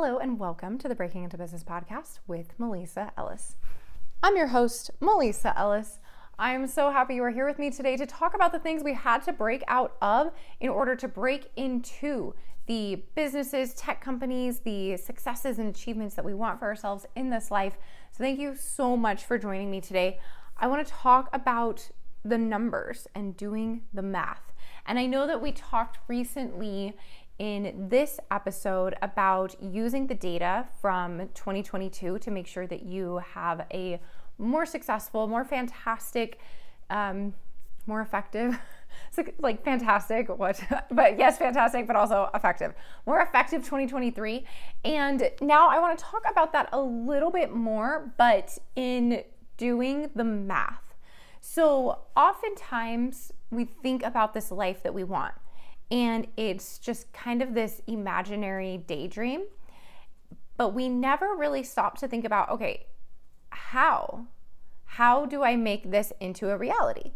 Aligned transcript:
Hello, 0.00 0.18
and 0.18 0.38
welcome 0.38 0.78
to 0.78 0.86
the 0.86 0.94
Breaking 0.94 1.24
Into 1.24 1.36
Business 1.36 1.64
podcast 1.64 2.20
with 2.28 2.56
M'Lisa 2.56 3.10
Ellis. 3.18 3.56
I'm 4.22 4.36
your 4.36 4.46
host, 4.46 4.92
M'Lisa 5.00 5.52
Ellis. 5.56 5.98
I 6.38 6.52
am 6.52 6.68
so 6.68 6.92
happy 6.92 7.16
you 7.16 7.24
are 7.24 7.30
here 7.30 7.48
with 7.48 7.58
me 7.58 7.68
today 7.72 7.96
to 7.96 8.06
talk 8.06 8.32
about 8.32 8.52
the 8.52 8.60
things 8.60 8.84
we 8.84 8.94
had 8.94 9.24
to 9.24 9.32
break 9.32 9.64
out 9.66 9.96
of 10.00 10.30
in 10.60 10.68
order 10.68 10.94
to 10.94 11.08
break 11.08 11.50
into 11.56 12.32
the 12.66 13.02
businesses, 13.16 13.74
tech 13.74 14.00
companies, 14.00 14.60
the 14.60 14.96
successes 14.98 15.58
and 15.58 15.68
achievements 15.68 16.14
that 16.14 16.24
we 16.24 16.32
want 16.32 16.60
for 16.60 16.66
ourselves 16.66 17.04
in 17.16 17.30
this 17.30 17.50
life. 17.50 17.76
So, 18.12 18.18
thank 18.22 18.38
you 18.38 18.54
so 18.54 18.96
much 18.96 19.24
for 19.24 19.36
joining 19.36 19.68
me 19.68 19.80
today. 19.80 20.20
I 20.56 20.68
want 20.68 20.86
to 20.86 20.92
talk 20.92 21.28
about 21.32 21.90
the 22.24 22.38
numbers 22.38 23.08
and 23.16 23.36
doing 23.36 23.82
the 23.92 24.02
math. 24.02 24.52
And 24.86 24.96
I 24.96 25.06
know 25.06 25.26
that 25.26 25.42
we 25.42 25.50
talked 25.50 25.98
recently 26.06 26.94
in 27.38 27.88
this 27.88 28.18
episode 28.30 28.96
about 29.00 29.54
using 29.62 30.06
the 30.06 30.14
data 30.14 30.66
from 30.80 31.28
2022 31.34 32.18
to 32.18 32.30
make 32.30 32.46
sure 32.46 32.66
that 32.66 32.82
you 32.82 33.18
have 33.34 33.66
a 33.72 34.00
more 34.38 34.66
successful, 34.66 35.26
more 35.26 35.44
fantastic, 35.44 36.40
um, 36.90 37.34
more 37.86 38.00
effective. 38.00 38.58
like 39.38 39.64
fantastic 39.64 40.28
what 40.28 40.60
but 40.90 41.18
yes 41.18 41.38
fantastic 41.38 41.86
but 41.86 41.96
also 41.96 42.30
effective 42.34 42.72
more 43.06 43.20
effective 43.20 43.62
2023 43.62 44.44
and 44.84 45.30
now 45.40 45.68
i 45.68 45.78
want 45.78 45.98
to 45.98 46.04
talk 46.04 46.22
about 46.30 46.52
that 46.52 46.68
a 46.72 46.80
little 46.80 47.30
bit 47.30 47.52
more 47.54 48.12
but 48.16 48.58
in 48.76 49.22
doing 49.56 50.10
the 50.14 50.24
math 50.24 50.94
so 51.40 51.98
oftentimes 52.16 53.32
we 53.50 53.64
think 53.64 54.02
about 54.02 54.34
this 54.34 54.50
life 54.50 54.82
that 54.82 54.94
we 54.94 55.04
want 55.04 55.34
and 55.90 56.26
it's 56.36 56.78
just 56.78 57.12
kind 57.12 57.42
of 57.42 57.54
this 57.54 57.80
imaginary 57.86 58.84
daydream. 58.86 59.44
But 60.56 60.74
we 60.74 60.88
never 60.88 61.34
really 61.36 61.62
stop 61.62 61.98
to 61.98 62.08
think 62.08 62.24
about 62.24 62.50
okay, 62.50 62.86
how? 63.50 64.26
How 64.84 65.26
do 65.26 65.42
I 65.42 65.56
make 65.56 65.90
this 65.90 66.12
into 66.20 66.50
a 66.50 66.56
reality? 66.56 67.12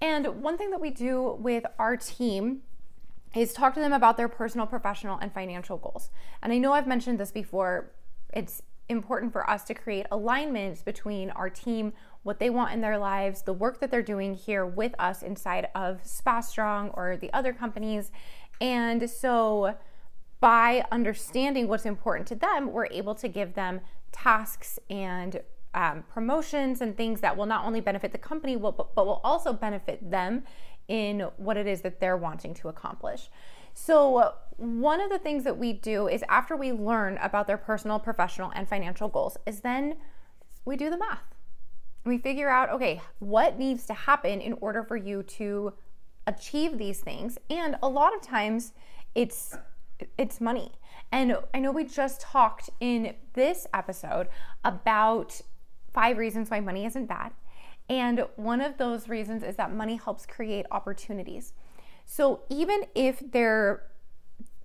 And 0.00 0.42
one 0.42 0.58
thing 0.58 0.70
that 0.70 0.80
we 0.80 0.90
do 0.90 1.36
with 1.38 1.64
our 1.78 1.96
team 1.96 2.62
is 3.34 3.52
talk 3.52 3.74
to 3.74 3.80
them 3.80 3.92
about 3.92 4.16
their 4.16 4.28
personal, 4.28 4.66
professional, 4.66 5.18
and 5.18 5.32
financial 5.32 5.78
goals. 5.78 6.10
And 6.42 6.52
I 6.52 6.58
know 6.58 6.72
I've 6.72 6.86
mentioned 6.86 7.18
this 7.18 7.30
before. 7.30 7.92
It's 8.32 8.62
important 8.92 9.32
for 9.32 9.48
us 9.50 9.64
to 9.64 9.74
create 9.74 10.06
alignment 10.12 10.84
between 10.84 11.30
our 11.30 11.50
team, 11.50 11.92
what 12.22 12.38
they 12.38 12.50
want 12.50 12.72
in 12.72 12.80
their 12.80 12.98
lives, 12.98 13.42
the 13.42 13.52
work 13.52 13.80
that 13.80 13.90
they're 13.90 14.00
doing 14.02 14.34
here 14.34 14.64
with 14.64 14.94
us 15.00 15.22
inside 15.22 15.66
of 15.74 16.06
Spa 16.06 16.40
Strong 16.40 16.90
or 16.90 17.16
the 17.16 17.32
other 17.32 17.52
companies. 17.52 18.12
And 18.60 19.10
so 19.10 19.74
by 20.38 20.84
understanding 20.92 21.66
what's 21.66 21.86
important 21.86 22.28
to 22.28 22.36
them, 22.36 22.70
we're 22.70 22.86
able 22.86 23.16
to 23.16 23.26
give 23.26 23.54
them 23.54 23.80
tasks 24.12 24.78
and 24.88 25.40
um, 25.74 26.04
promotions 26.12 26.80
and 26.80 26.96
things 26.96 27.20
that 27.20 27.36
will 27.36 27.46
not 27.46 27.64
only 27.64 27.80
benefit 27.80 28.12
the 28.12 28.18
company, 28.18 28.56
but, 28.56 28.94
but 28.94 29.06
will 29.06 29.20
also 29.24 29.52
benefit 29.52 30.10
them 30.10 30.44
in 30.88 31.20
what 31.36 31.56
it 31.56 31.66
is 31.66 31.80
that 31.82 32.00
they're 32.00 32.16
wanting 32.16 32.54
to 32.54 32.68
accomplish. 32.68 33.30
So, 33.74 34.34
one 34.56 35.00
of 35.00 35.10
the 35.10 35.18
things 35.18 35.44
that 35.44 35.58
we 35.58 35.72
do 35.72 36.08
is 36.08 36.22
after 36.28 36.56
we 36.56 36.72
learn 36.72 37.18
about 37.20 37.46
their 37.46 37.56
personal, 37.56 37.98
professional, 37.98 38.52
and 38.54 38.68
financial 38.68 39.08
goals, 39.08 39.36
is 39.46 39.60
then 39.60 39.96
we 40.64 40.76
do 40.76 40.90
the 40.90 40.98
math. 40.98 41.34
We 42.04 42.18
figure 42.18 42.48
out, 42.48 42.70
okay, 42.70 43.00
what 43.18 43.58
needs 43.58 43.86
to 43.86 43.94
happen 43.94 44.40
in 44.40 44.54
order 44.60 44.82
for 44.82 44.96
you 44.96 45.22
to 45.24 45.72
achieve 46.26 46.78
these 46.78 47.00
things. 47.00 47.38
And 47.50 47.76
a 47.82 47.88
lot 47.88 48.14
of 48.14 48.22
times 48.22 48.72
it's 49.14 49.56
it's 50.18 50.40
money. 50.40 50.72
And 51.12 51.36
I 51.54 51.60
know 51.60 51.70
we 51.70 51.84
just 51.84 52.20
talked 52.20 52.70
in 52.80 53.14
this 53.34 53.66
episode 53.72 54.28
about 54.64 55.40
five 55.92 56.18
reasons 56.18 56.50
why 56.50 56.60
money 56.60 56.86
isn't 56.86 57.06
bad. 57.06 57.32
And 57.88 58.26
one 58.36 58.60
of 58.60 58.78
those 58.78 59.08
reasons 59.08 59.42
is 59.42 59.56
that 59.56 59.72
money 59.72 59.96
helps 59.96 60.26
create 60.26 60.66
opportunities. 60.70 61.52
So 62.04 62.40
even 62.48 62.84
if 62.94 63.32
their 63.32 63.84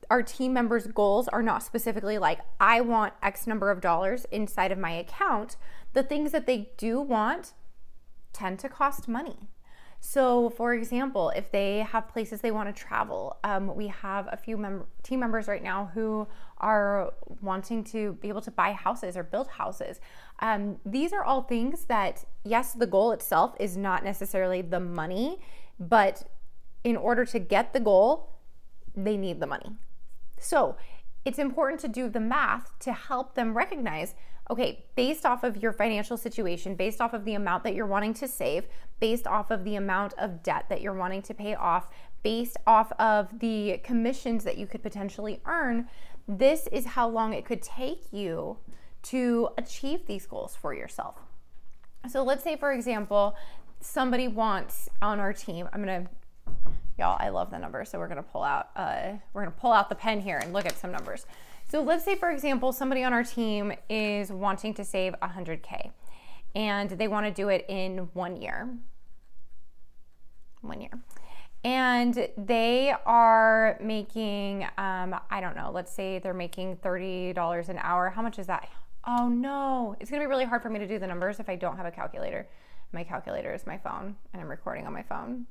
our 0.10 0.24
team 0.24 0.54
members' 0.54 0.88
goals 0.88 1.28
are 1.28 1.44
not 1.44 1.64
specifically 1.64 2.18
like, 2.18 2.40
I 2.60 2.82
want 2.82 3.14
X 3.22 3.46
number 3.46 3.72
of 3.72 3.82
dollars 3.82 4.26
inside 4.32 4.72
of 4.72 4.78
my 4.78 4.92
account, 4.92 5.58
the 5.94 6.04
things 6.04 6.32
that 6.32 6.46
they 6.46 6.70
do 6.78 7.02
want 7.02 7.54
tend 8.32 8.60
to 8.60 8.70
cost 8.70 9.08
money. 9.08 9.50
So, 10.00 10.52
for 10.52 10.74
example, 10.74 11.32
if 11.36 11.52
they 11.52 11.80
have 11.80 12.08
places 12.08 12.42
they 12.42 12.52
want 12.52 12.74
to 12.74 12.82
travel, 12.82 13.38
um, 13.44 13.76
we 13.76 13.88
have 13.88 14.30
a 14.32 14.38
few 14.38 14.56
mem- 14.56 14.86
team 15.02 15.20
members 15.20 15.48
right 15.48 15.64
now 15.64 15.90
who 15.94 16.28
are 16.60 17.14
wanting 17.42 17.84
to 17.86 18.14
be 18.14 18.30
able 18.30 18.42
to 18.42 18.52
buy 18.52 18.74
houses 18.74 19.18
or 19.18 19.24
build 19.24 19.48
houses. 19.48 20.00
Um, 20.40 20.78
these 20.86 21.14
are 21.14 21.24
all 21.24 21.42
things 21.42 21.86
that, 21.86 22.26
yes, 22.44 22.74
the 22.74 22.86
goal 22.86 23.12
itself 23.12 23.56
is 23.60 23.76
not 23.76 24.04
necessarily 24.04 24.62
the 24.62 24.80
money, 24.80 25.40
but 25.80 26.24
in 26.88 26.96
order 26.96 27.26
to 27.26 27.38
get 27.38 27.74
the 27.74 27.80
goal, 27.80 28.30
they 28.96 29.18
need 29.18 29.40
the 29.42 29.48
money. 29.48 29.76
So 30.40 30.78
it's 31.26 31.38
important 31.38 31.82
to 31.82 31.90
do 31.90 32.10
the 32.10 32.22
math 32.22 32.80
to 32.80 32.94
help 32.94 33.36
them 33.36 33.58
recognize 33.58 34.16
okay, 34.50 34.86
based 34.96 35.26
off 35.26 35.44
of 35.44 35.58
your 35.58 35.74
financial 35.74 36.16
situation, 36.16 36.74
based 36.74 37.02
off 37.02 37.14
of 37.14 37.26
the 37.26 37.34
amount 37.34 37.66
that 37.66 37.76
you're 37.76 37.86
wanting 37.86 38.14
to 38.14 38.30
save, 38.30 38.66
based 39.02 39.28
off 39.28 39.52
of 39.52 39.66
the 39.66 39.76
amount 39.76 40.14
of 40.18 40.42
debt 40.42 40.66
that 40.70 40.80
you're 40.80 40.94
wanting 40.94 41.22
to 41.22 41.34
pay 41.34 41.54
off, 41.54 41.90
based 42.24 42.56
off 42.66 42.90
of 42.94 43.40
the 43.40 43.78
commissions 43.84 44.46
that 44.46 44.58
you 44.58 44.66
could 44.66 44.82
potentially 44.82 45.42
earn, 45.46 45.90
this 46.30 46.68
is 46.72 46.86
how 46.86 47.10
long 47.10 47.34
it 47.34 47.44
could 47.44 47.62
take 47.62 48.14
you 48.14 48.58
to 49.04 49.50
achieve 49.58 50.08
these 50.08 50.26
goals 50.26 50.56
for 50.56 50.74
yourself. 50.74 51.18
So 52.10 52.24
let's 52.24 52.42
say, 52.42 52.56
for 52.56 52.72
example, 52.72 53.36
somebody 53.82 54.30
wants 54.30 54.90
on 55.02 55.20
our 55.20 55.34
team, 55.34 55.68
I'm 55.74 55.82
gonna 55.82 56.08
y'all 56.98 57.18
i 57.20 57.30
love 57.30 57.52
the 57.52 57.60
numbers 57.60 57.90
so 57.90 58.00
we're 58.00 58.08
going 58.08 58.18
to 58.18 58.24
pull 58.24 58.44
out 58.44 58.70
uh, 58.76 59.14
we're 59.34 59.46
to 59.46 59.52
pull 59.52 59.72
out 59.72 59.90
the 59.90 59.96
pen 59.96 60.22
here 60.22 60.38
and 60.38 60.54
look 60.54 60.66
at 60.66 60.78
some 60.78 60.92
numbers. 60.92 61.26
So 61.70 61.82
let's 61.82 62.06
say 62.06 62.16
for 62.16 62.30
example 62.30 62.72
somebody 62.72 63.04
on 63.04 63.14
our 63.14 63.24
team 63.24 63.74
is 63.90 64.32
wanting 64.32 64.74
to 64.76 64.84
save 64.84 65.14
100k 65.22 65.92
and 66.56 66.90
they 66.92 67.08
want 67.08 67.26
to 67.26 67.32
do 67.32 67.50
it 67.50 67.66
in 67.68 68.10
one 68.14 68.38
year. 68.38 68.70
One 70.62 70.82
year. 70.82 70.92
And 71.64 72.30
they 72.38 72.94
are 73.06 73.78
making 73.82 74.64
um, 74.78 75.16
i 75.30 75.42
don't 75.42 75.56
know 75.56 75.72
let's 75.74 75.92
say 75.92 76.20
they're 76.20 76.34
making 76.34 76.78
$30 76.78 77.70
an 77.70 77.78
hour. 77.80 78.10
How 78.10 78.22
much 78.22 78.40
is 78.40 78.48
that? 78.48 78.70
Oh 79.06 79.28
no. 79.28 79.96
It's 80.00 80.10
going 80.10 80.22
to 80.22 80.28
be 80.28 80.30
really 80.30 80.46
hard 80.46 80.62
for 80.62 80.70
me 80.70 80.80
to 80.80 80.88
do 80.88 81.00
the 81.00 81.08
numbers 81.08 81.40
if 81.40 81.50
i 81.50 81.56
don't 81.56 81.78
have 81.78 81.86
a 81.86 81.92
calculator. 81.92 82.48
My 82.94 83.04
calculator 83.04 83.54
is 83.54 83.68
my 83.68 83.78
phone 83.78 84.16
and 84.32 84.42
i'm 84.42 84.50
recording 84.50 84.88
on 84.88 84.94
my 84.94 85.04
phone 85.04 85.48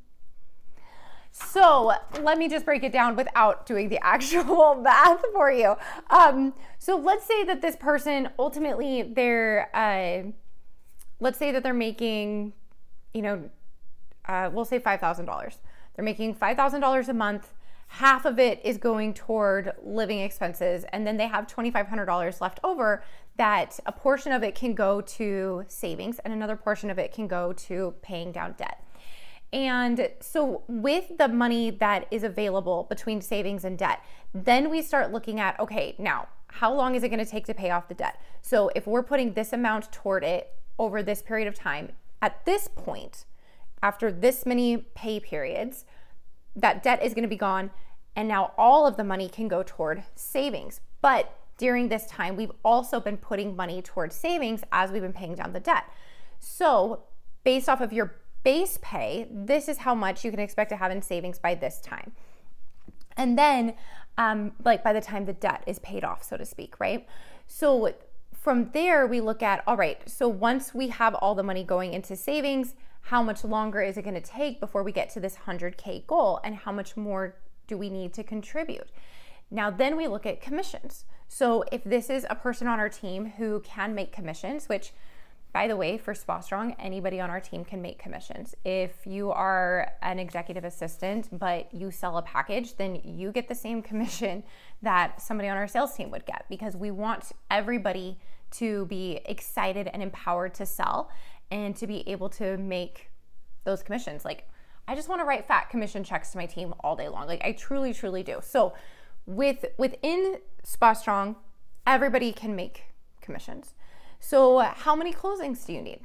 so 1.38 1.92
let 2.22 2.38
me 2.38 2.48
just 2.48 2.64
break 2.64 2.82
it 2.82 2.92
down 2.92 3.14
without 3.14 3.66
doing 3.66 3.90
the 3.90 3.98
actual 4.02 4.74
math 4.74 5.22
for 5.34 5.50
you. 5.50 5.74
Um, 6.08 6.54
so 6.78 6.96
let's 6.96 7.26
say 7.26 7.44
that 7.44 7.60
this 7.60 7.76
person 7.76 8.30
ultimately 8.38 9.02
they're 9.02 9.68
uh, 9.74 10.30
let's 11.20 11.38
say 11.38 11.52
that 11.52 11.62
they're 11.62 11.74
making, 11.74 12.54
you 13.12 13.22
know, 13.22 13.50
uh, 14.26 14.50
we'll 14.52 14.64
say 14.64 14.78
five 14.78 15.00
thousand 15.00 15.26
dollars. 15.26 15.58
They're 15.94 16.04
making 16.04 16.34
five 16.34 16.56
thousand 16.56 16.80
dollars 16.80 17.08
a 17.08 17.14
month. 17.14 17.52
Half 17.88 18.24
of 18.24 18.38
it 18.38 18.60
is 18.64 18.78
going 18.78 19.14
toward 19.14 19.72
living 19.82 20.20
expenses, 20.20 20.84
and 20.92 21.06
then 21.06 21.18
they 21.18 21.26
have 21.26 21.46
twenty 21.46 21.70
five 21.70 21.86
hundred 21.86 22.06
dollars 22.06 22.40
left 22.40 22.60
over. 22.64 23.04
That 23.36 23.78
a 23.84 23.92
portion 23.92 24.32
of 24.32 24.42
it 24.42 24.54
can 24.54 24.74
go 24.74 25.02
to 25.02 25.64
savings, 25.68 26.18
and 26.20 26.32
another 26.32 26.56
portion 26.56 26.88
of 26.88 26.98
it 26.98 27.12
can 27.12 27.28
go 27.28 27.52
to 27.52 27.94
paying 28.00 28.32
down 28.32 28.54
debt. 28.56 28.82
And 29.52 30.08
so, 30.20 30.62
with 30.68 31.18
the 31.18 31.28
money 31.28 31.70
that 31.70 32.06
is 32.10 32.24
available 32.24 32.86
between 32.88 33.20
savings 33.20 33.64
and 33.64 33.78
debt, 33.78 34.00
then 34.34 34.70
we 34.70 34.82
start 34.82 35.12
looking 35.12 35.40
at 35.40 35.58
okay, 35.60 35.94
now 35.98 36.28
how 36.48 36.72
long 36.72 36.94
is 36.94 37.02
it 37.02 37.08
going 37.08 37.24
to 37.24 37.30
take 37.30 37.46
to 37.46 37.54
pay 37.54 37.70
off 37.70 37.88
the 37.88 37.94
debt? 37.94 38.20
So, 38.42 38.70
if 38.74 38.86
we're 38.86 39.02
putting 39.02 39.34
this 39.34 39.52
amount 39.52 39.92
toward 39.92 40.24
it 40.24 40.52
over 40.78 41.02
this 41.02 41.22
period 41.22 41.48
of 41.48 41.54
time, 41.54 41.92
at 42.20 42.44
this 42.44 42.68
point, 42.68 43.24
after 43.82 44.10
this 44.10 44.44
many 44.46 44.78
pay 44.78 45.20
periods, 45.20 45.84
that 46.54 46.82
debt 46.82 47.02
is 47.02 47.14
going 47.14 47.22
to 47.22 47.28
be 47.28 47.36
gone. 47.36 47.70
And 48.16 48.28
now 48.28 48.52
all 48.56 48.86
of 48.86 48.96
the 48.96 49.04
money 49.04 49.28
can 49.28 49.46
go 49.46 49.62
toward 49.62 50.02
savings. 50.14 50.80
But 51.02 51.36
during 51.58 51.88
this 51.88 52.06
time, 52.06 52.34
we've 52.36 52.52
also 52.64 52.98
been 52.98 53.18
putting 53.18 53.54
money 53.54 53.82
towards 53.82 54.16
savings 54.16 54.62
as 54.72 54.90
we've 54.90 55.02
been 55.02 55.12
paying 55.12 55.34
down 55.34 55.52
the 55.52 55.60
debt. 55.60 55.84
So, 56.40 57.02
based 57.44 57.68
off 57.68 57.80
of 57.80 57.92
your 57.92 58.14
base 58.46 58.78
pay, 58.80 59.26
this 59.28 59.68
is 59.68 59.78
how 59.78 59.92
much 59.92 60.24
you 60.24 60.30
can 60.30 60.38
expect 60.38 60.70
to 60.70 60.76
have 60.76 60.92
in 60.92 61.02
savings 61.02 61.36
by 61.36 61.52
this 61.52 61.80
time. 61.80 62.12
And 63.16 63.36
then, 63.36 63.74
um, 64.18 64.52
like 64.64 64.84
by 64.84 64.92
the 64.92 65.00
time 65.00 65.24
the 65.24 65.32
debt 65.32 65.64
is 65.66 65.80
paid 65.80 66.04
off, 66.04 66.22
so 66.22 66.36
to 66.36 66.44
speak, 66.44 66.78
right? 66.78 67.08
So 67.48 67.92
from 68.32 68.70
there, 68.72 69.04
we 69.04 69.20
look 69.20 69.42
at 69.42 69.64
all 69.66 69.76
right, 69.76 70.00
so 70.08 70.28
once 70.28 70.72
we 70.72 70.86
have 70.90 71.16
all 71.16 71.34
the 71.34 71.42
money 71.42 71.64
going 71.64 71.92
into 71.92 72.14
savings, 72.14 72.76
how 73.00 73.20
much 73.20 73.42
longer 73.42 73.82
is 73.82 73.96
it 73.96 74.02
going 74.02 74.14
to 74.14 74.20
take 74.20 74.60
before 74.60 74.84
we 74.84 74.92
get 74.92 75.10
to 75.10 75.18
this 75.18 75.38
100K 75.48 76.06
goal? 76.06 76.38
And 76.44 76.54
how 76.54 76.70
much 76.70 76.96
more 76.96 77.34
do 77.66 77.76
we 77.76 77.90
need 77.90 78.14
to 78.14 78.22
contribute? 78.22 78.90
Now, 79.50 79.72
then 79.72 79.96
we 79.96 80.06
look 80.06 80.24
at 80.24 80.40
commissions. 80.40 81.04
So, 81.26 81.64
if 81.72 81.82
this 81.82 82.08
is 82.08 82.24
a 82.30 82.36
person 82.36 82.68
on 82.68 82.78
our 82.78 82.88
team 82.88 83.26
who 83.38 83.58
can 83.60 83.92
make 83.92 84.12
commissions, 84.12 84.68
which 84.68 84.92
by 85.56 85.66
the 85.66 85.74
way, 85.74 85.96
for 85.96 86.14
Spa 86.14 86.40
Strong, 86.40 86.76
anybody 86.78 87.18
on 87.18 87.30
our 87.30 87.40
team 87.40 87.64
can 87.64 87.80
make 87.80 87.98
commissions. 87.98 88.54
If 88.62 89.06
you 89.06 89.30
are 89.30 89.90
an 90.02 90.18
executive 90.18 90.64
assistant, 90.64 91.30
but 91.32 91.72
you 91.72 91.90
sell 91.90 92.18
a 92.18 92.22
package, 92.22 92.76
then 92.76 93.00
you 93.02 93.32
get 93.32 93.48
the 93.48 93.54
same 93.54 93.80
commission 93.80 94.44
that 94.82 95.18
somebody 95.22 95.48
on 95.48 95.56
our 95.56 95.66
sales 95.66 95.94
team 95.94 96.10
would 96.10 96.26
get 96.26 96.44
because 96.50 96.76
we 96.76 96.90
want 96.90 97.32
everybody 97.50 98.18
to 98.50 98.84
be 98.84 99.20
excited 99.24 99.88
and 99.94 100.02
empowered 100.02 100.52
to 100.56 100.66
sell 100.66 101.10
and 101.50 101.74
to 101.76 101.86
be 101.86 102.06
able 102.06 102.28
to 102.28 102.58
make 102.58 103.08
those 103.64 103.82
commissions. 103.82 104.26
Like, 104.26 104.46
I 104.86 104.94
just 104.94 105.08
want 105.08 105.22
to 105.22 105.24
write 105.24 105.46
fat 105.48 105.70
commission 105.70 106.04
checks 106.04 106.32
to 106.32 106.36
my 106.36 106.44
team 106.44 106.74
all 106.80 106.96
day 106.96 107.08
long. 107.08 107.26
Like, 107.26 107.42
I 107.42 107.52
truly, 107.52 107.94
truly 107.94 108.22
do. 108.22 108.40
So, 108.42 108.74
with 109.24 109.64
within 109.78 110.36
Spa 110.64 110.92
Strong, 110.92 111.36
everybody 111.86 112.30
can 112.30 112.54
make 112.54 112.92
commissions. 113.22 113.72
So, 114.20 114.58
how 114.58 114.96
many 114.96 115.12
closings 115.12 115.64
do 115.66 115.72
you 115.72 115.82
need? 115.82 116.00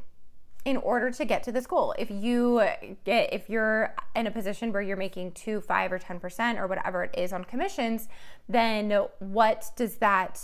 in 0.64 0.78
order 0.78 1.10
to 1.10 1.26
get 1.26 1.44
to 1.44 1.52
this 1.52 1.66
goal. 1.66 1.94
If 1.98 2.12
you 2.12 2.64
get 3.04 3.34
if 3.34 3.50
you're 3.50 3.96
in 4.16 4.28
a 4.28 4.32
position 4.32 4.72
where 4.72 4.82
you're 4.82 4.98
making 4.98 5.32
2, 5.32 5.62
5 5.62 5.92
or 5.92 6.00
10% 6.00 6.60
or 6.60 6.68
whatever 6.68 7.04
it 7.04 7.16
is 7.18 7.34
on 7.34 7.44
commissions, 7.44 8.08
then 8.48 8.92
what 9.20 9.72
does 9.76 9.96
that 9.96 10.40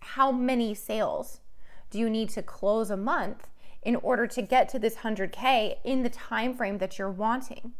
how 0.00 0.30
many 0.30 0.74
sales 0.74 1.40
do 1.90 1.98
you 1.98 2.08
need 2.08 2.28
to 2.30 2.42
close 2.42 2.90
a 2.90 2.96
month 2.96 3.48
in 3.82 3.96
order 3.96 4.26
to 4.26 4.42
get 4.42 4.68
to 4.68 4.78
this 4.78 4.96
100k 4.96 5.76
in 5.84 6.02
the 6.02 6.10
time 6.10 6.54
frame 6.54 6.78
that 6.78 6.98
you're 6.98 7.10
wanting? 7.10 7.72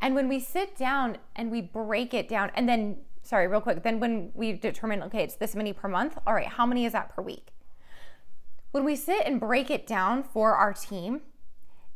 And 0.00 0.14
when 0.14 0.28
we 0.28 0.40
sit 0.40 0.76
down 0.76 1.18
and 1.36 1.50
we 1.50 1.60
break 1.60 2.14
it 2.14 2.28
down 2.28 2.50
and 2.54 2.68
then 2.68 2.96
sorry, 3.22 3.46
real 3.46 3.60
quick, 3.60 3.82
then 3.82 4.00
when 4.00 4.32
we 4.34 4.54
determine 4.54 5.02
okay, 5.02 5.22
it's 5.22 5.36
this 5.36 5.54
many 5.54 5.74
per 5.74 5.88
month, 5.88 6.16
all 6.26 6.32
right, 6.32 6.48
how 6.48 6.64
many 6.64 6.86
is 6.86 6.92
that 6.92 7.14
per 7.14 7.20
week? 7.20 7.51
When 8.72 8.84
we 8.84 8.96
sit 8.96 9.24
and 9.24 9.38
break 9.38 9.70
it 9.70 9.86
down 9.86 10.22
for 10.22 10.54
our 10.56 10.72
team, 10.72 11.20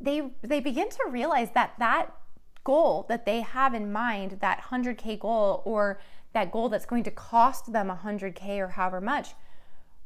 they 0.00 0.30
they 0.42 0.60
begin 0.60 0.88
to 0.90 1.08
realize 1.10 1.50
that 1.52 1.72
that 1.78 2.14
goal 2.62 3.06
that 3.08 3.26
they 3.26 3.40
have 3.40 3.74
in 3.74 3.92
mind, 3.92 4.38
that 4.40 4.64
100k 4.70 5.18
goal 5.18 5.62
or 5.64 5.98
that 6.32 6.52
goal 6.52 6.68
that's 6.68 6.86
going 6.86 7.04
to 7.04 7.10
cost 7.10 7.72
them 7.72 7.88
100k 7.88 8.58
or 8.58 8.68
however 8.68 9.00
much, 9.00 9.34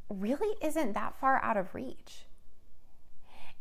really 0.09 0.57
isn't 0.63 0.93
that 0.93 1.19
far 1.21 1.43
out 1.43 1.57
of 1.57 1.75
reach. 1.75 2.27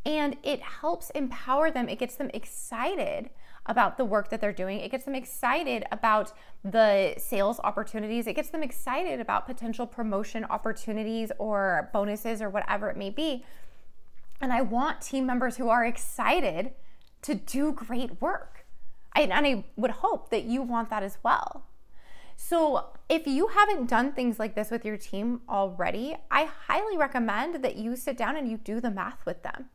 And 0.05 0.37
it 0.43 0.61
helps 0.61 1.09
empower 1.11 1.71
them, 1.71 1.89
it 1.89 1.99
gets 1.99 2.15
them 2.15 2.29
excited 2.33 3.31
about 3.69 3.97
the 3.97 4.03
work 4.03 4.29
that 4.29 4.41
they're 4.41 4.51
doing. 4.51 4.79
It 4.79 4.89
gets 4.89 5.05
them 5.05 5.13
excited 5.13 5.85
about 5.91 6.33
the 6.63 7.13
sales 7.17 7.59
opportunities. 7.63 8.25
It 8.25 8.33
gets 8.33 8.49
them 8.49 8.63
excited 8.63 9.19
about 9.19 9.45
potential 9.45 9.85
promotion 9.85 10.43
opportunities 10.45 11.31
or 11.37 11.89
bonuses 11.93 12.41
or 12.41 12.49
whatever 12.49 12.89
it 12.89 12.97
may 12.97 13.11
be. 13.11 13.45
And 14.41 14.51
I 14.51 14.61
want 14.61 15.01
team 15.01 15.27
members 15.27 15.57
who 15.57 15.69
are 15.69 15.85
excited 15.85 16.71
to 17.21 17.35
do 17.35 17.71
great 17.71 18.19
work. 18.19 18.65
I, 19.13 19.21
and 19.21 19.45
I 19.45 19.65
would 19.75 19.91
hope 19.91 20.31
that 20.31 20.45
you 20.45 20.63
want 20.63 20.89
that 20.89 21.03
as 21.03 21.19
well. 21.23 21.65
So, 22.41 22.85
if 23.09 23.27
you 23.27 23.47
haven't 23.47 23.89
done 23.89 24.13
things 24.13 24.39
like 24.39 24.55
this 24.55 24.71
with 24.71 24.85
your 24.85 24.95
team 24.95 25.41
already, 25.49 26.15
I 26.31 26.45
highly 26.45 26.95
recommend 26.95 27.63
that 27.65 27.75
you 27.75 27.97
sit 27.97 28.17
down 28.17 28.37
and 28.37 28.49
you 28.49 28.57
do 28.57 28.79
the 28.79 28.89
math 28.89 29.25
with 29.25 29.43
them 29.43 29.65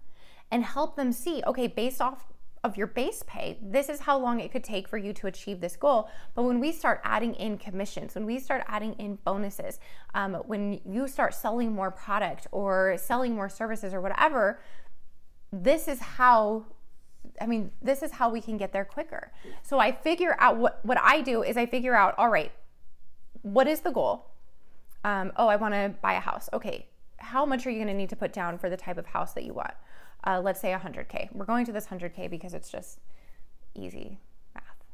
and 0.50 0.64
help 0.64 0.96
them 0.96 1.12
see 1.12 1.42
okay, 1.46 1.66
based 1.66 2.00
off 2.00 2.32
of 2.64 2.76
your 2.76 2.86
base 2.86 3.22
pay. 3.26 3.58
This 3.62 3.88
is 3.88 4.00
how 4.00 4.18
long 4.18 4.40
it 4.40 4.50
could 4.50 4.64
take 4.64 4.88
for 4.88 4.96
you 4.96 5.12
to 5.12 5.26
achieve 5.26 5.60
this 5.60 5.76
goal. 5.76 6.08
But 6.34 6.44
when 6.44 6.58
we 6.58 6.72
start 6.72 7.00
adding 7.04 7.34
in 7.34 7.58
commissions, 7.58 8.14
when 8.14 8.24
we 8.24 8.38
start 8.38 8.64
adding 8.66 8.94
in 8.94 9.16
bonuses, 9.16 9.78
um, 10.14 10.34
when 10.46 10.80
you 10.84 11.06
start 11.06 11.34
selling 11.34 11.72
more 11.72 11.90
product 11.90 12.46
or 12.50 12.96
selling 12.98 13.34
more 13.34 13.50
services 13.50 13.92
or 13.92 14.00
whatever, 14.00 14.60
this 15.52 15.86
is 15.86 16.00
how 16.00 16.64
I 17.40 17.46
mean, 17.46 17.72
this 17.82 18.02
is 18.02 18.12
how 18.12 18.30
we 18.30 18.40
can 18.40 18.56
get 18.58 18.72
there 18.72 18.84
quicker. 18.84 19.32
So 19.62 19.78
I 19.78 19.92
figure 19.92 20.36
out 20.38 20.56
what 20.56 20.80
what 20.84 20.98
I 21.00 21.20
do 21.20 21.42
is 21.42 21.56
I 21.56 21.66
figure 21.66 21.94
out, 21.94 22.14
all 22.16 22.28
right, 22.28 22.52
what 23.42 23.66
is 23.66 23.80
the 23.80 23.90
goal? 23.90 24.30
Um, 25.04 25.32
oh, 25.36 25.48
I 25.48 25.56
want 25.56 25.74
to 25.74 25.94
buy 26.00 26.14
a 26.14 26.20
house. 26.20 26.48
Okay, 26.52 26.88
how 27.24 27.44
much 27.44 27.66
are 27.66 27.70
you 27.70 27.78
going 27.78 27.88
to 27.88 27.94
need 27.94 28.10
to 28.10 28.16
put 28.16 28.32
down 28.32 28.58
for 28.58 28.70
the 28.70 28.76
type 28.76 28.98
of 28.98 29.06
house 29.06 29.32
that 29.34 29.44
you 29.44 29.54
want? 29.54 29.74
uh, 30.26 30.40
let's 30.40 30.60
say 30.60 30.72
100K. 30.72 31.28
We're 31.32 31.44
going 31.44 31.66
to 31.66 31.72
this 31.72 31.86
100K 31.86 32.30
because 32.30 32.54
it's 32.54 32.70
just 32.70 32.98
easy 33.74 34.18
math 34.54 34.84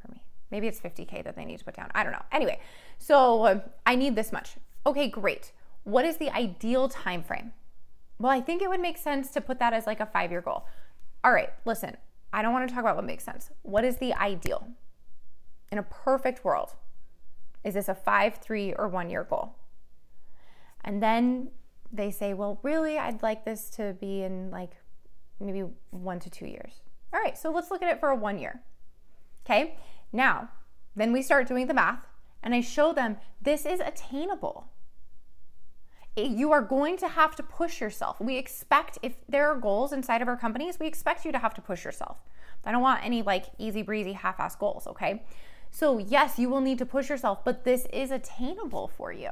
for 0.00 0.12
me. 0.12 0.22
Maybe 0.50 0.68
it's 0.68 0.80
50K 0.80 1.24
that 1.24 1.36
they 1.36 1.44
need 1.44 1.58
to 1.58 1.64
put 1.64 1.74
down. 1.74 1.90
I 1.94 2.02
don't 2.02 2.12
know. 2.12 2.22
Anyway, 2.30 2.60
so 2.98 3.44
uh, 3.44 3.60
I 3.86 3.96
need 3.96 4.14
this 4.14 4.32
much. 4.32 4.56
Okay, 4.86 5.08
great. 5.08 5.52
What 5.84 6.04
is 6.04 6.18
the 6.18 6.30
ideal 6.30 6.88
time 6.88 7.22
frame? 7.22 7.52
Well, 8.18 8.32
I 8.32 8.40
think 8.40 8.62
it 8.62 8.68
would 8.68 8.80
make 8.80 8.98
sense 8.98 9.30
to 9.30 9.40
put 9.40 9.58
that 9.58 9.72
as 9.72 9.86
like 9.86 10.00
a 10.00 10.06
five 10.06 10.30
year 10.30 10.40
goal. 10.40 10.66
All 11.24 11.32
right, 11.32 11.50
listen, 11.64 11.96
I 12.32 12.42
don't 12.42 12.52
want 12.52 12.68
to 12.68 12.74
talk 12.74 12.82
about 12.82 12.96
what 12.96 13.04
makes 13.04 13.24
sense. 13.24 13.50
What 13.62 13.84
is 13.84 13.96
the 13.96 14.12
ideal? 14.14 14.68
In 15.72 15.78
a 15.78 15.82
perfect 15.82 16.44
world, 16.44 16.74
is 17.64 17.74
this 17.74 17.88
a 17.88 17.94
five, 17.94 18.36
three, 18.36 18.74
or 18.74 18.86
one 18.88 19.08
year 19.08 19.24
goal? 19.24 19.56
And 20.84 21.02
then 21.02 21.50
they 21.94 22.10
say, 22.10 22.34
well, 22.34 22.58
really, 22.62 22.98
I'd 22.98 23.22
like 23.22 23.44
this 23.44 23.70
to 23.70 23.94
be 24.00 24.22
in 24.22 24.50
like 24.50 24.72
maybe 25.40 25.64
one 25.90 26.20
to 26.20 26.30
two 26.30 26.46
years. 26.46 26.80
All 27.12 27.20
right, 27.20 27.38
so 27.38 27.50
let's 27.52 27.70
look 27.70 27.82
at 27.82 27.92
it 27.92 28.00
for 28.00 28.08
a 28.08 28.16
one 28.16 28.38
year. 28.38 28.62
Okay, 29.44 29.76
now 30.12 30.48
then 30.96 31.12
we 31.12 31.22
start 31.22 31.48
doing 31.48 31.66
the 31.66 31.74
math 31.74 32.06
and 32.42 32.54
I 32.54 32.60
show 32.60 32.92
them 32.92 33.16
this 33.40 33.64
is 33.64 33.80
attainable. 33.80 34.68
You 36.16 36.52
are 36.52 36.62
going 36.62 36.96
to 36.98 37.08
have 37.08 37.34
to 37.36 37.42
push 37.42 37.80
yourself. 37.80 38.20
We 38.20 38.36
expect, 38.36 38.98
if 39.02 39.14
there 39.28 39.48
are 39.48 39.56
goals 39.56 39.92
inside 39.92 40.22
of 40.22 40.28
our 40.28 40.36
companies, 40.36 40.78
we 40.78 40.86
expect 40.86 41.24
you 41.24 41.32
to 41.32 41.38
have 41.38 41.54
to 41.54 41.60
push 41.60 41.84
yourself. 41.84 42.18
I 42.64 42.72
don't 42.72 42.82
want 42.82 43.04
any 43.04 43.22
like 43.22 43.46
easy 43.58 43.82
breezy 43.82 44.12
half 44.12 44.40
ass 44.40 44.56
goals, 44.56 44.86
okay? 44.86 45.24
So, 45.70 45.98
yes, 45.98 46.38
you 46.38 46.48
will 46.48 46.60
need 46.60 46.78
to 46.78 46.86
push 46.86 47.08
yourself, 47.08 47.44
but 47.44 47.64
this 47.64 47.86
is 47.92 48.12
attainable 48.12 48.88
for 48.88 49.12
you. 49.12 49.30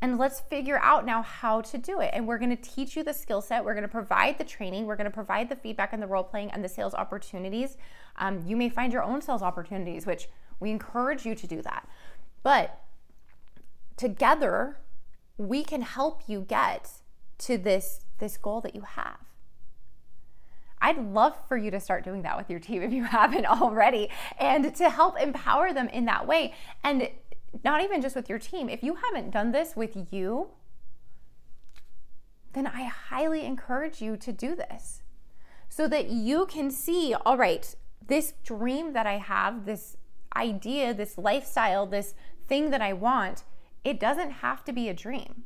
And 0.00 0.16
let's 0.16 0.40
figure 0.40 0.78
out 0.78 1.04
now 1.04 1.22
how 1.22 1.60
to 1.60 1.78
do 1.78 2.00
it. 2.00 2.10
And 2.12 2.26
we're 2.26 2.38
going 2.38 2.56
to 2.56 2.62
teach 2.62 2.96
you 2.96 3.02
the 3.02 3.12
skill 3.12 3.42
set. 3.42 3.64
We're 3.64 3.74
going 3.74 3.82
to 3.82 3.88
provide 3.88 4.38
the 4.38 4.44
training. 4.44 4.86
We're 4.86 4.96
going 4.96 5.06
to 5.06 5.10
provide 5.10 5.48
the 5.48 5.56
feedback 5.56 5.92
and 5.92 6.00
the 6.00 6.06
role 6.06 6.22
playing 6.22 6.52
and 6.52 6.62
the 6.62 6.68
sales 6.68 6.94
opportunities. 6.94 7.76
Um, 8.16 8.44
you 8.46 8.56
may 8.56 8.68
find 8.68 8.92
your 8.92 9.02
own 9.02 9.20
sales 9.20 9.42
opportunities, 9.42 10.06
which 10.06 10.28
we 10.60 10.70
encourage 10.70 11.26
you 11.26 11.34
to 11.34 11.46
do 11.46 11.62
that. 11.62 11.88
But 12.44 12.80
together, 13.96 14.78
we 15.36 15.64
can 15.64 15.82
help 15.82 16.22
you 16.28 16.42
get 16.42 16.90
to 17.38 17.58
this, 17.58 18.04
this 18.18 18.36
goal 18.36 18.60
that 18.60 18.76
you 18.76 18.82
have. 18.82 19.18
I'd 20.80 20.98
love 20.98 21.36
for 21.48 21.56
you 21.56 21.70
to 21.72 21.80
start 21.80 22.04
doing 22.04 22.22
that 22.22 22.36
with 22.36 22.48
your 22.48 22.60
team 22.60 22.82
if 22.82 22.92
you 22.92 23.04
haven't 23.04 23.46
already 23.46 24.10
and 24.38 24.74
to 24.76 24.90
help 24.90 25.20
empower 25.20 25.72
them 25.72 25.88
in 25.88 26.04
that 26.06 26.26
way. 26.26 26.54
And 26.84 27.08
not 27.64 27.82
even 27.82 28.02
just 28.02 28.16
with 28.16 28.28
your 28.28 28.38
team, 28.38 28.68
if 28.68 28.82
you 28.82 28.96
haven't 28.96 29.30
done 29.30 29.52
this 29.52 29.74
with 29.76 29.96
you, 30.10 30.48
then 32.52 32.66
I 32.66 32.84
highly 32.84 33.44
encourage 33.44 34.00
you 34.00 34.16
to 34.16 34.32
do 34.32 34.54
this 34.54 35.02
so 35.68 35.86
that 35.88 36.08
you 36.08 36.46
can 36.46 36.70
see 36.70 37.14
all 37.14 37.36
right, 37.36 37.74
this 38.06 38.34
dream 38.42 38.92
that 38.94 39.06
I 39.06 39.18
have, 39.18 39.64
this 39.64 39.96
idea, 40.34 40.94
this 40.94 41.18
lifestyle, 41.18 41.86
this 41.86 42.14
thing 42.46 42.70
that 42.70 42.80
I 42.80 42.92
want, 42.92 43.44
it 43.84 44.00
doesn't 44.00 44.30
have 44.30 44.64
to 44.64 44.72
be 44.72 44.88
a 44.88 44.94
dream. 44.94 45.44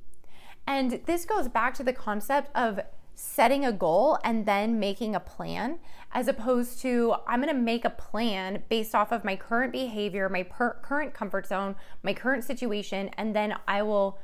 And 0.67 1.03
this 1.07 1.25
goes 1.25 1.49
back 1.49 1.75
to 1.75 1.83
the 1.83 1.93
concept 1.93 2.51
of 2.55 2.81
setting 3.15 3.65
a 3.65 3.73
goal 3.73 4.19
and 4.25 4.47
then 4.47 4.79
making 4.79 5.15
a 5.15 5.21
plan 5.21 5.79
as 6.13 6.29
opposed 6.29 6.81
to 6.83 7.15
I'm 7.27 7.41
going 7.41 7.55
to 7.55 7.61
make 7.61 7.85
a 7.85 7.91
plan 7.91 8.63
based 8.69 8.95
off 8.95 9.13
of 9.13 9.25
my 9.25 9.35
current 9.35 9.73
behavior, 9.73 10.29
my 10.29 10.43
per- 10.43 10.79
current 10.83 11.15
comfort 11.15 11.47
zone, 11.47 11.75
my 12.03 12.13
current 12.13 12.45
situation, 12.45 13.09
and 13.17 13.35
then 13.35 13.55
I 13.67 13.83
will 13.83 14.19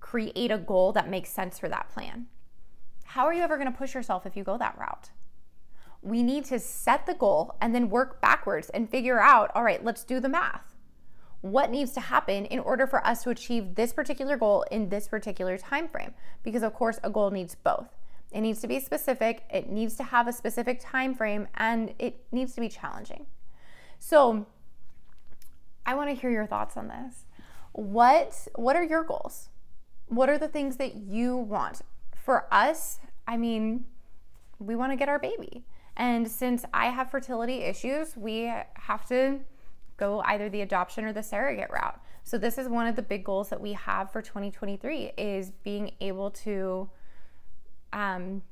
create 0.00 0.50
a 0.50 0.58
goal 0.58 0.92
that 0.92 1.10
makes 1.10 1.30
sense 1.30 1.58
for 1.58 1.68
that 1.68 1.88
plan. 1.88 2.26
How 3.04 3.24
are 3.24 3.34
you 3.34 3.42
ever 3.42 3.56
going 3.56 3.70
to 3.70 3.76
push 3.76 3.94
yourself 3.94 4.26
if 4.26 4.36
you 4.36 4.44
go 4.44 4.56
that 4.58 4.78
route? 4.78 5.10
We 6.02 6.22
need 6.22 6.44
to 6.46 6.60
set 6.60 7.06
the 7.06 7.14
goal 7.14 7.56
and 7.60 7.74
then 7.74 7.90
work 7.90 8.20
backwards 8.20 8.70
and 8.70 8.88
figure 8.88 9.18
out 9.18 9.50
all 9.54 9.64
right, 9.64 9.84
let's 9.84 10.04
do 10.04 10.20
the 10.20 10.28
math. 10.28 10.74
What 11.40 11.70
needs 11.70 11.92
to 11.92 12.00
happen 12.00 12.46
in 12.46 12.58
order 12.58 12.86
for 12.86 13.04
us 13.06 13.22
to 13.22 13.30
achieve 13.30 13.74
this 13.74 13.92
particular 13.92 14.36
goal 14.36 14.64
in 14.70 14.88
this 14.88 15.08
particular 15.08 15.56
time 15.56 15.88
frame? 15.88 16.14
Because 16.42 16.62
of 16.62 16.74
course, 16.74 16.98
a 17.02 17.10
goal 17.10 17.30
needs 17.30 17.54
both. 17.54 17.88
It 18.32 18.42
needs 18.42 18.60
to 18.60 18.68
be 18.68 18.78
specific, 18.80 19.44
it 19.50 19.70
needs 19.70 19.96
to 19.96 20.04
have 20.04 20.28
a 20.28 20.32
specific 20.32 20.80
time 20.80 21.14
frame, 21.14 21.48
and 21.54 21.94
it 21.98 22.24
needs 22.30 22.54
to 22.54 22.60
be 22.60 22.68
challenging. 22.68 23.26
So, 23.98 24.46
I 25.86 25.94
want 25.94 26.10
to 26.10 26.14
hear 26.14 26.30
your 26.30 26.46
thoughts 26.46 26.76
on 26.76 26.88
this. 26.88 27.24
What 27.72 28.48
what 28.54 28.76
are 28.76 28.84
your 28.84 29.02
goals? 29.02 29.48
What 30.08 30.28
are 30.28 30.38
the 30.38 30.48
things 30.48 30.76
that 30.76 30.96
you 30.96 31.36
want? 31.36 31.80
For 32.14 32.46
us, 32.52 32.98
I 33.26 33.36
mean, 33.36 33.84
we 34.58 34.76
want 34.76 34.92
to 34.92 34.96
get 34.96 35.08
our 35.08 35.18
baby. 35.18 35.64
And 35.96 36.30
since 36.30 36.64
I 36.72 36.86
have 36.86 37.10
fertility 37.10 37.62
issues, 37.62 38.16
we 38.16 38.52
have 38.74 39.06
to 39.08 39.40
go 39.96 40.20
either 40.26 40.48
the 40.48 40.60
adoption 40.60 41.04
or 41.04 41.12
the 41.12 41.22
surrogate 41.22 41.70
route. 41.70 42.00
So 42.22 42.38
this 42.38 42.58
is 42.58 42.68
one 42.68 42.86
of 42.86 42.94
the 42.94 43.02
big 43.02 43.24
goals 43.24 43.48
that 43.48 43.60
we 43.60 43.72
have 43.72 44.12
for 44.12 44.22
2023 44.22 45.12
is 45.16 45.50
being 45.64 45.92
able 46.00 46.30
to 46.30 46.88
um, 47.92 48.42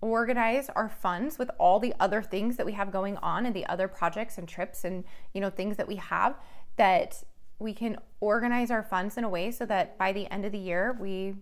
organize 0.00 0.68
our 0.70 0.88
funds 0.88 1.38
with 1.38 1.50
all 1.58 1.78
the 1.78 1.94
other 2.00 2.22
things 2.22 2.56
that 2.56 2.66
we 2.66 2.72
have 2.72 2.90
going 2.90 3.16
on 3.18 3.46
and 3.46 3.54
the 3.54 3.66
other 3.66 3.86
projects 3.86 4.36
and 4.36 4.48
trips 4.48 4.84
and 4.84 5.04
you 5.32 5.40
know 5.40 5.48
things 5.48 5.76
that 5.76 5.86
we 5.86 5.96
have 5.96 6.36
that 6.76 7.22
we 7.58 7.72
can 7.72 7.96
organize 8.20 8.70
our 8.70 8.82
funds 8.82 9.16
in 9.16 9.24
a 9.24 9.28
way 9.28 9.50
so 9.50 9.64
that 9.64 9.96
by 9.96 10.12
the 10.12 10.30
end 10.32 10.44
of 10.44 10.52
the 10.52 10.58
year 10.58 10.96
we 11.00 11.34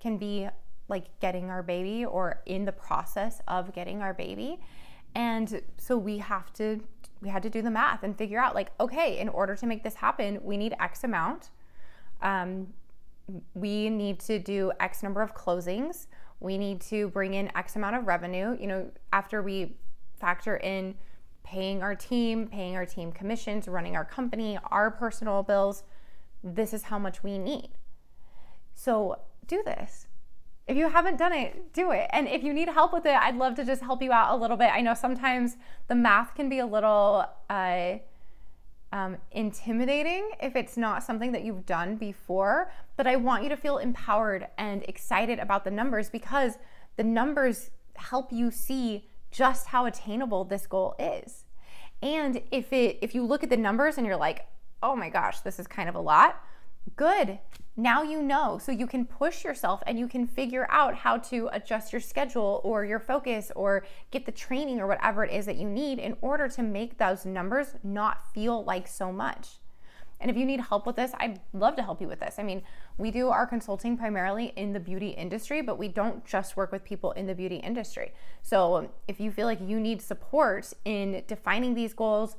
can 0.00 0.16
be 0.16 0.48
like 0.88 1.18
getting 1.20 1.50
our 1.50 1.62
baby 1.62 2.04
or 2.04 2.42
in 2.46 2.64
the 2.64 2.72
process 2.72 3.40
of 3.48 3.72
getting 3.72 4.02
our 4.02 4.14
baby. 4.14 4.60
And 5.14 5.62
so 5.76 5.96
we 5.96 6.18
have 6.18 6.52
to 6.54 6.80
we 7.22 7.30
had 7.30 7.42
to 7.42 7.50
do 7.50 7.62
the 7.62 7.70
math 7.70 8.02
and 8.02 8.16
figure 8.16 8.38
out 8.38 8.54
like 8.54 8.70
okay 8.78 9.18
in 9.18 9.28
order 9.28 9.56
to 9.56 9.66
make 9.66 9.82
this 9.82 9.94
happen 9.94 10.38
we 10.42 10.56
need 10.56 10.74
x 10.78 11.02
amount. 11.02 11.50
Um, 12.22 12.68
we 13.54 13.90
need 13.90 14.20
to 14.20 14.38
do 14.38 14.72
x 14.80 15.02
number 15.02 15.22
of 15.22 15.34
closings 15.34 16.06
we 16.40 16.58
need 16.58 16.80
to 16.80 17.08
bring 17.08 17.34
in 17.34 17.54
x 17.56 17.76
amount 17.76 17.96
of 17.96 18.06
revenue 18.06 18.56
you 18.60 18.66
know 18.66 18.90
after 19.12 19.42
we 19.42 19.76
factor 20.18 20.56
in 20.58 20.94
paying 21.42 21.82
our 21.82 21.94
team 21.94 22.46
paying 22.46 22.76
our 22.76 22.86
team 22.86 23.10
commissions 23.12 23.68
running 23.68 23.96
our 23.96 24.04
company 24.04 24.58
our 24.70 24.90
personal 24.90 25.42
bills 25.42 25.82
this 26.42 26.72
is 26.72 26.84
how 26.84 26.98
much 26.98 27.22
we 27.22 27.38
need 27.38 27.70
so 28.74 29.18
do 29.46 29.62
this 29.64 30.06
if 30.66 30.76
you 30.76 30.88
haven't 30.88 31.16
done 31.16 31.32
it, 31.32 31.72
do 31.72 31.92
it. 31.92 32.08
And 32.10 32.26
if 32.26 32.42
you 32.42 32.52
need 32.52 32.68
help 32.68 32.92
with 32.92 33.06
it, 33.06 33.14
I'd 33.14 33.36
love 33.36 33.54
to 33.54 33.64
just 33.64 33.82
help 33.82 34.02
you 34.02 34.12
out 34.12 34.34
a 34.34 34.36
little 34.36 34.56
bit. 34.56 34.70
I 34.72 34.80
know 34.80 34.94
sometimes 34.94 35.56
the 35.86 35.94
math 35.94 36.34
can 36.34 36.48
be 36.48 36.58
a 36.58 36.66
little 36.66 37.24
uh, 37.48 37.98
um, 38.92 39.16
intimidating 39.32 40.30
if 40.40 40.56
it's 40.56 40.76
not 40.76 41.02
something 41.02 41.32
that 41.32 41.44
you've 41.44 41.66
done 41.66 41.96
before, 41.96 42.70
but 42.96 43.06
I 43.06 43.16
want 43.16 43.42
you 43.42 43.48
to 43.48 43.56
feel 43.56 43.78
empowered 43.78 44.46
and 44.58 44.82
excited 44.84 45.38
about 45.38 45.64
the 45.64 45.70
numbers 45.70 46.08
because 46.08 46.58
the 46.96 47.04
numbers 47.04 47.70
help 47.96 48.32
you 48.32 48.50
see 48.50 49.08
just 49.30 49.68
how 49.68 49.86
attainable 49.86 50.44
this 50.44 50.66
goal 50.66 50.94
is. 50.98 51.44
And 52.02 52.42
if 52.50 52.72
it 52.72 52.98
if 53.02 53.14
you 53.14 53.24
look 53.24 53.42
at 53.42 53.50
the 53.50 53.56
numbers 53.56 53.98
and 53.98 54.06
you're 54.06 54.16
like, 54.16 54.46
"Oh 54.82 54.94
my 54.94 55.08
gosh, 55.08 55.40
this 55.40 55.58
is 55.58 55.66
kind 55.66 55.88
of 55.88 55.94
a 55.94 56.00
lot." 56.00 56.42
Good. 56.94 57.38
Now 57.76 58.02
you 58.02 58.22
know. 58.22 58.58
So 58.58 58.72
you 58.72 58.86
can 58.86 59.04
push 59.04 59.44
yourself 59.44 59.82
and 59.86 59.98
you 59.98 60.08
can 60.08 60.26
figure 60.26 60.66
out 60.70 60.94
how 60.94 61.18
to 61.18 61.48
adjust 61.52 61.92
your 61.92 62.00
schedule 62.00 62.60
or 62.64 62.84
your 62.84 62.98
focus 62.98 63.52
or 63.54 63.84
get 64.10 64.24
the 64.24 64.32
training 64.32 64.80
or 64.80 64.86
whatever 64.86 65.24
it 65.24 65.32
is 65.32 65.44
that 65.46 65.56
you 65.56 65.68
need 65.68 65.98
in 65.98 66.16
order 66.22 66.48
to 66.48 66.62
make 66.62 66.96
those 66.96 67.26
numbers 67.26 67.74
not 67.82 68.32
feel 68.32 68.64
like 68.64 68.88
so 68.88 69.12
much. 69.12 69.58
And 70.18 70.30
if 70.30 70.36
you 70.36 70.46
need 70.46 70.60
help 70.60 70.86
with 70.86 70.96
this, 70.96 71.12
I'd 71.18 71.40
love 71.52 71.76
to 71.76 71.82
help 71.82 72.00
you 72.00 72.08
with 72.08 72.20
this. 72.20 72.36
I 72.38 72.42
mean, 72.42 72.62
we 72.96 73.10
do 73.10 73.28
our 73.28 73.46
consulting 73.46 73.98
primarily 73.98 74.54
in 74.56 74.72
the 74.72 74.80
beauty 74.80 75.08
industry, 75.08 75.60
but 75.60 75.78
we 75.78 75.88
don't 75.88 76.24
just 76.24 76.56
work 76.56 76.72
with 76.72 76.82
people 76.84 77.12
in 77.12 77.26
the 77.26 77.34
beauty 77.34 77.56
industry. 77.56 78.12
So 78.40 78.90
if 79.08 79.20
you 79.20 79.30
feel 79.30 79.46
like 79.46 79.60
you 79.60 79.78
need 79.78 80.00
support 80.00 80.72
in 80.86 81.22
defining 81.26 81.74
these 81.74 81.92
goals, 81.92 82.36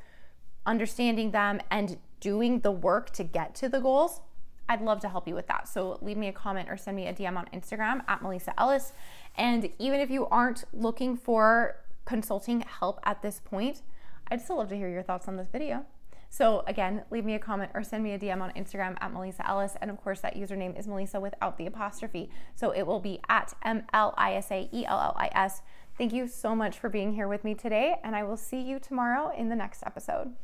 understanding 0.66 1.30
them, 1.30 1.62
and 1.70 2.00
doing 2.20 2.62
the 2.62 2.72
work 2.72 3.12
to 3.12 3.24
get 3.24 3.54
to 3.56 3.70
the 3.70 3.80
goals, 3.80 4.22
I'd 4.70 4.82
love 4.82 5.00
to 5.02 5.10
help 5.10 5.28
you 5.28 5.36
with 5.36 5.48
that. 5.48 5.68
So 5.68 5.98
leave 6.02 6.18
me 6.18 6.28
a 6.28 6.34
comment 6.34 6.70
or 6.70 6.78
send 6.78 6.98
me 6.98 7.08
a 7.08 7.14
DM 7.14 7.38
on 7.38 7.48
Instagram 7.54 8.02
at 8.08 8.22
M'Lisa 8.22 8.54
Ellis. 8.58 8.94
And 9.36 9.70
even 9.80 10.00
if 10.00 10.10
you 10.10 10.28
aren't 10.28 10.64
looking 10.74 11.16
for 11.16 11.78
consulting 12.06 12.62
help 12.62 13.00
at 13.04 13.22
this 13.22 13.40
point, 13.44 13.82
I'd 14.30 14.42
still 14.42 14.58
love 14.58 14.70
to 14.70 14.76
hear 14.76 14.90
your 14.90 15.04
thoughts 15.04 15.28
on 15.28 15.38
this 15.38 15.48
video. 15.52 15.86
So 16.30 16.64
again, 16.68 17.04
leave 17.10 17.24
me 17.24 17.36
a 17.36 17.40
comment 17.40 17.72
or 17.74 17.84
send 17.84 18.04
me 18.04 18.12
a 18.12 18.20
DM 18.20 18.42
on 18.42 18.52
Instagram 18.52 18.98
at 19.00 19.14
M'Lisa 19.14 19.48
Ellis. 19.48 19.78
And 19.82 19.90
of 19.90 19.98
course, 19.98 20.20
that 20.22 20.36
username 20.36 20.78
is 20.78 20.88
M'Lisa 20.88 21.22
without 21.22 21.58
the 21.58 21.66
apostrophe. 21.66 22.30
So 22.56 22.72
it 22.72 22.84
will 22.84 23.00
be 23.00 23.22
at 23.30 23.54
M 23.64 23.84
L 23.94 24.14
I 24.18 24.34
S 24.34 24.52
A 24.52 24.70
E 24.74 24.86
L 24.86 25.00
L 25.00 25.16
I 25.18 25.30
S. 25.34 25.62
Thank 25.98 26.14
you 26.14 26.28
so 26.28 26.56
much 26.56 26.78
for 26.78 26.90
being 26.90 27.14
here 27.14 27.28
with 27.28 27.44
me 27.44 27.56
today, 27.56 27.96
and 28.04 28.16
I 28.16 28.24
will 28.24 28.38
see 28.38 28.62
you 28.62 28.78
tomorrow 28.78 29.34
in 29.36 29.50
the 29.50 29.56
next 29.56 29.82
episode. 29.84 30.36